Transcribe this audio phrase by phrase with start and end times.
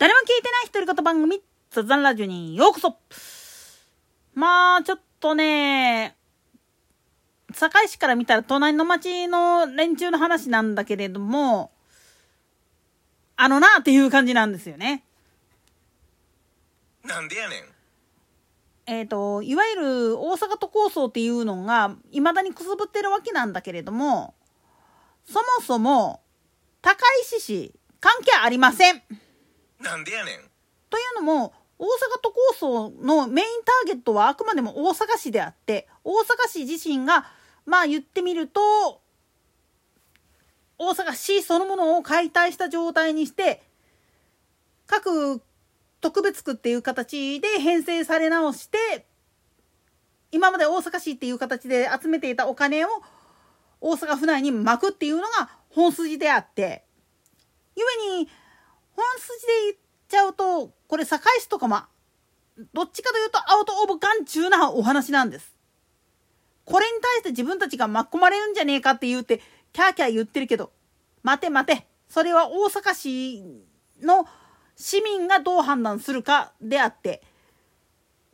[0.00, 2.96] 誰も聞いてない独り言番組、雑談ラジオにようこそ
[4.32, 6.16] まあ、ちょっとね、
[7.52, 11.70] 堺市から見たら隣の町の連中の話なんだけれども、
[13.36, 15.04] あのなっていう感じなんですよね。
[17.04, 17.64] なんでやねん。
[18.86, 24.32] えっ、と、いわゆる大阪都構想っていうのが、未だにくすぶってるわけなんだけれども、
[25.26, 26.22] そもそも、
[26.80, 29.02] 高石市、関係ありません。
[29.80, 30.34] なんでやねん。
[30.90, 31.88] というのも、大阪
[32.22, 37.26] 都構想のメインターゲットはあくまでも大阪市であって、大阪市自身が、
[37.64, 39.00] まあ言ってみると、
[40.78, 43.62] 大阪市そのものを解体した状態にして、
[44.86, 45.42] 各
[46.00, 49.06] 特別区っていう形で編成され直して、
[50.32, 52.88] 今まで大阪市っていう形で集めていたお金を
[53.80, 56.84] 大阪府内に巻くっていうのが本筋であって、
[57.76, 57.84] ゆ
[58.16, 58.28] えに、
[59.00, 59.76] 本筋で言っ
[60.08, 61.80] ちゃうと、これ堺市とかも、
[62.74, 65.54] どっちかというとアウトオブ眼中なお話なんです。
[66.66, 69.40] これに対して自分たちが巻き込まれるんじゃねえかって言うて、
[69.72, 70.70] キャーキャー言ってるけど、
[71.22, 73.42] 待て待て、それは大阪市
[74.02, 74.26] の
[74.76, 77.22] 市民がどう判断するかであって、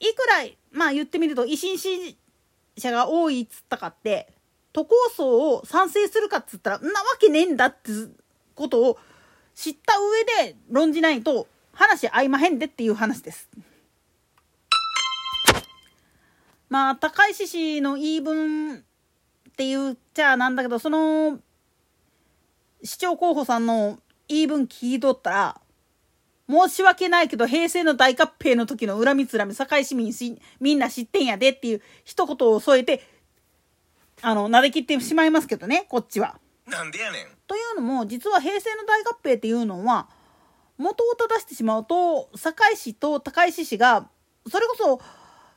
[0.00, 2.18] いくら、まあ言ってみると維新支持
[2.76, 4.32] 者が多いっつったかって、
[4.72, 7.90] 都構想を賛成するかっつったら、んなわけねえんだって
[8.54, 8.98] ことを
[9.58, 13.48] 知った上で論じないと話合いまへんでっていう話です。
[16.68, 18.78] まあ、高石氏の言い分っ
[19.56, 21.40] て言っちゃなんだけど、その、
[22.84, 23.98] 市長候補さんの
[24.28, 25.60] 言い分聞いとったら、
[26.48, 33.02] 申し訳ないけど、平成の大合併の時の恨みつらみ、堺市民しみんな知ってんやでっていう一言を添えて、
[34.22, 36.38] あの、撫で切ってしまいますけどね、こっちは。
[36.68, 37.26] なんでやねん。
[37.46, 40.08] というのも実は平成の大合併っていうのは
[40.76, 44.08] 元を正してしまうと堺市と高石市が
[44.48, 45.00] それこそ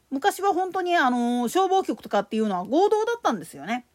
[0.10, 3.86] 昔は本当にあの消防局とかっていうのは合同だったんですよね。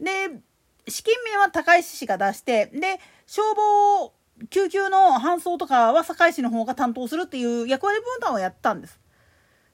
[0.00, 0.40] で
[0.88, 4.12] 資金面は高石市が出してで消防
[4.50, 8.98] 救急の搬送とかは堺市の方が担当するっていう役割分担をやったんです。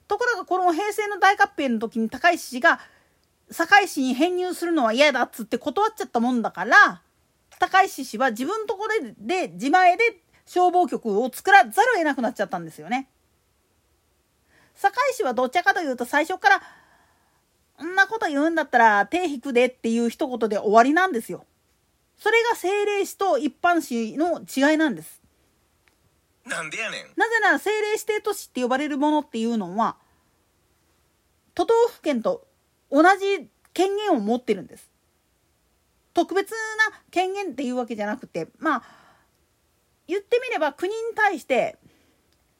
[0.07, 2.79] ところがこの平成の大合併の時に高石市が
[3.51, 7.01] 堺市に編入するのは嫌だっつって断っちゃったもんだから
[7.59, 10.03] 高石市は自分のところで自前で
[10.45, 13.07] 消防局を作らざるを得なくなっちゃったんですよね。
[14.75, 16.61] 堺市はどちらかというと最初から
[17.85, 21.45] 「んなこと言うんだったら手引くで」っていう一言で終わりなんですよ。
[22.17, 25.21] それが政令市と一般市の違いなんです。
[26.45, 27.13] なんでやねん。
[27.15, 29.97] なぜなら政令指定都市って呼ばれるものっていうのは
[31.55, 32.45] 都道府県と
[32.93, 34.87] 同じ権限を持ってるんです。
[36.13, 36.55] 特別な
[37.09, 38.83] 権限っていうわけじゃなくてまあ
[40.07, 41.75] 言ってみれば国に対して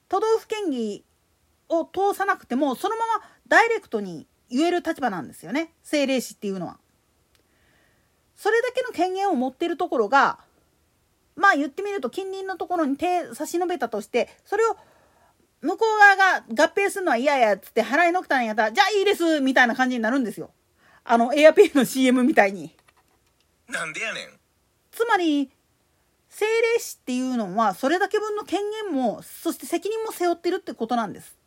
[0.09, 1.05] 都道府県議
[1.69, 6.79] を通さなくてもそのままダイレクトに言える立場なんですよね政令市っていうのは。
[8.35, 10.39] それだけの権限を持ってるところが
[11.35, 14.75] まあ言ってみると近隣のところに手差し伸べたとしてそれを
[15.63, 20.51] 向こう側が合併するのは嫌やっつって払いのけたんやったらじゃあいいですみたいな感じになるんですよ。
[21.05, 22.75] あのエアペイの CM みたいに。
[23.69, 24.27] なんでやねん。
[24.91, 25.49] つまり
[26.29, 31.37] 政令市っていうのはそれだけ分の権限もそして責任も背負ってるってことなんです。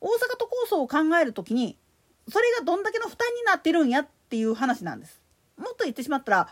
[0.00, 1.78] 大阪都構想を考えるときに
[2.30, 5.22] それがどんだけの負担になってるんやっていう話なんです。
[5.56, 6.48] もっと言ってしまったら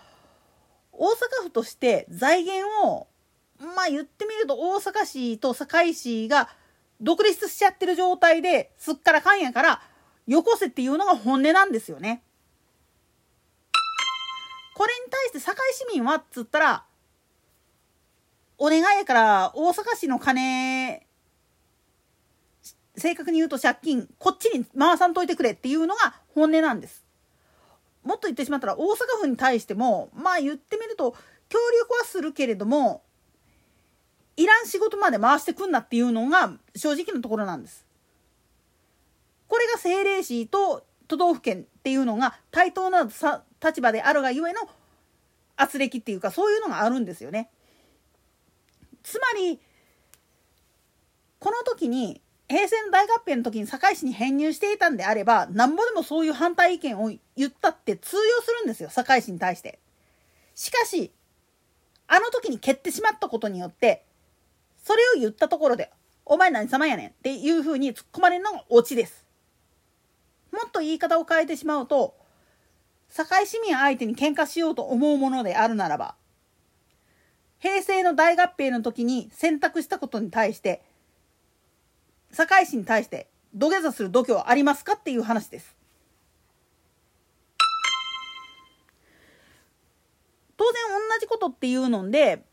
[0.92, 3.06] 大阪府として財源を
[3.60, 6.48] まあ言ってみると大阪市と堺市が
[7.00, 9.82] 独立しちゃってる状態ですっからかんやから
[10.26, 12.22] よこせっていうのが本音なんですよね。
[14.74, 16.84] これに対して堺市民はっつったら
[18.58, 21.02] お願いやから大阪市の金
[22.96, 27.06] 正確に言うと借金こっちに回さんといてくれっていうのが本音なんです。
[28.02, 31.12] もっと言ってしまったら大阪府に対してもまあ言ってみると
[31.48, 33.02] 協力はするけれども
[34.36, 37.86] いらん仕事まで回してくんなっていうのが正直なところなんです。
[39.48, 44.60] これが政令市と都道府県っていうのが対等な立場であるがゆえの
[45.56, 47.50] 圧力っていうかそういうのがあるんですよね。
[49.02, 49.60] つまり
[51.38, 59.78] この時に平成の大合併の時に堺市に編入していたんであればなんぼでもそういう反対意見を言ったって通用するんですよ堺市に対して。
[60.54, 61.12] しかし
[62.08, 64.05] あの時に蹴ってしまったことによって
[64.86, 65.90] それを言ったところで
[66.24, 69.26] 「お前何様やねん」っていうふうに突っ込まれるのがオチです。
[70.52, 72.16] もっと言い方を変えてしまうと
[73.08, 76.14] 堺市民相手に喧嘩しようと思うものであるならば
[77.58, 80.84] 平成の大合併の時に選択したことに対して
[82.30, 85.74] 堺市に対して土下座する度胸はありますかっていう話です。
[90.56, 92.44] 当然同じことっていうので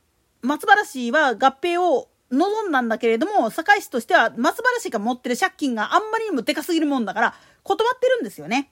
[0.41, 8.71] 松原市は合併を望んだんだけれども堺市としては松原市が持ってる借金があんまりにもでかすぎるもんだから断ってるんですよね。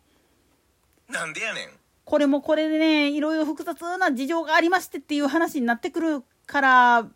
[1.09, 1.69] なんでやねん
[2.03, 7.07] これもこれでねいろいろ複雑な事情がありましてっていう話になってくるから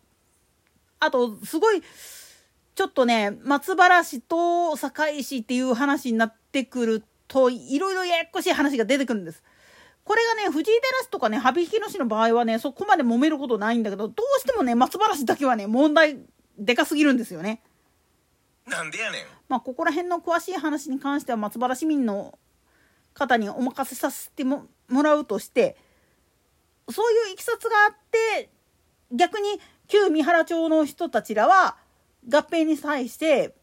[1.00, 1.82] あとすごい
[2.74, 9.42] ちょっとね松原市と堺市っていう話になってくるといろいろややこしい話が出てくるんです。
[10.04, 16.18] これがね藤井テラスとかね羽曳野市の場合はねそこまで揉めることないんだけどどうしてもね松原市だけはね問題
[16.58, 17.62] でかすぎるんですよね。
[18.66, 22.36] なんでやねんまあここら辺の詳しい話に関しては松原市民の
[23.14, 25.76] 方にお任せさせてももらうとして
[26.90, 28.50] そういういきさつがあって
[29.12, 31.76] 逆に旧三原町の人たちらは
[32.28, 33.54] 合併に際して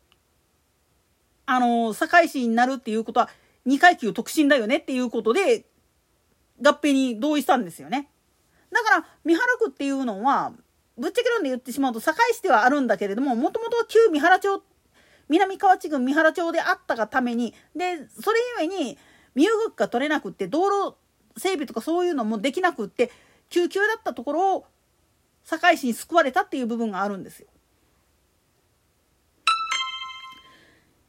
[1.46, 3.30] あの堺市になるっていうことは
[3.68, 5.66] 2階級特進だよねっていうことで
[6.62, 8.10] 合併に同意したんですよね。
[8.72, 10.54] だから三原区っていうのは
[10.98, 14.63] ぶっちゃけ論で言ってしまうと堺市ではあるんだけれどももともと旧三原町
[15.30, 18.98] 南河内郡三原町であったがためにでそれゆえに
[19.36, 20.95] 身動きが取れなくって道路
[21.38, 23.12] 整備とかそういうのもできなくって
[23.50, 24.66] 救急だったところを
[25.45, 27.48] 堺市に救われたっていう部分があるんですよ。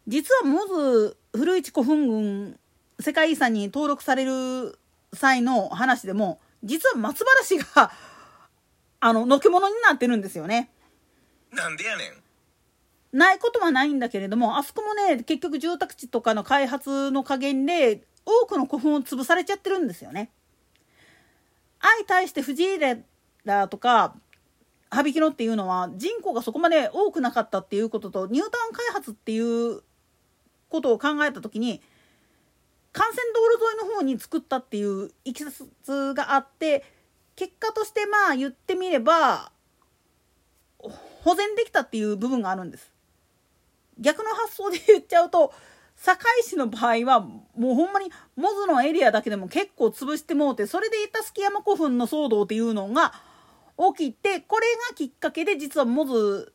[0.07, 2.59] 実はモズ古市古墳群
[3.01, 4.79] 世界遺産に登録される
[5.15, 7.91] 際の話でも実は松原市が
[9.07, 10.71] あののけ者になってるんですよね。
[11.53, 12.05] なんでやね
[13.13, 20.31] んないことはないんだけれどもあそこもね結局住宅地とかの開発の加減で多くの古墳を潰されちゃってるんですよね。
[21.83, 24.15] 相対して藤井寺とか
[24.89, 29.83] 羽曳野っていうのは人口がそこまで多くなかったっていうこととニュータウン開発っていう
[30.71, 31.83] ことを考えた時に
[32.95, 35.51] 幹線道路沿いの方に作ったっていういきさ
[35.83, 36.94] つがあって
[37.37, 39.51] 結果としてまあ言ってみれば
[40.79, 42.93] 保全できたっていう部分があるんです。
[43.99, 45.53] 逆の発想で言っちゃうと
[45.97, 53.15] 堺市の場合はもうほんまにモズのエリアだけでも結構潰してもうてそれで板築山古墳の騒動っていうのが
[53.97, 56.53] 起きてこれがきっかけで実はモズ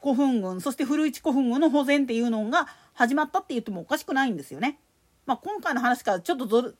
[0.00, 4.78] 古墳群そして古市古墳群の保全っていうのが始まったって言ってもおかしくないんですよね。
[5.26, 6.76] まあ、今回の話からちょっとず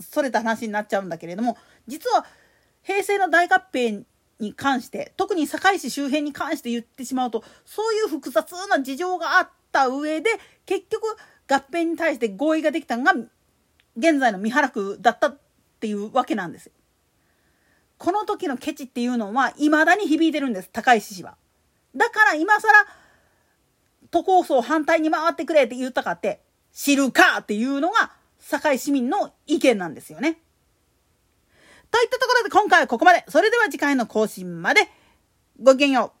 [0.00, 1.56] それた話になっちゃうんだけれども
[1.86, 2.26] 実は
[2.82, 4.04] 平成の大合併
[4.38, 10.30] に関して特に堺市周辺に関して言ってしまうとそういう複雑な事情があった上で
[10.66, 11.16] 結局
[11.48, 13.12] 合併に対して合意ができたのが
[13.96, 15.38] 現在の三原区だったっ
[15.80, 16.70] ていうわけなんです。
[17.98, 21.36] この時のケチっていうのは未だに響いてるんです高石市は。
[21.94, 22.68] だから今更
[24.10, 26.40] 都構想反対に回ってくれって言ったかって
[26.72, 28.12] 知るかっていうのが
[28.48, 30.38] 堺市民の意見なんですよね。
[31.90, 33.24] といったところで今回はここまで。
[33.28, 34.88] それでは次回の更新まで。
[35.60, 36.15] ごきげんよう。